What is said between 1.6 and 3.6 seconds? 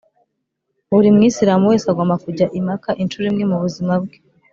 wese agomba kujya i maka incuro imwe mu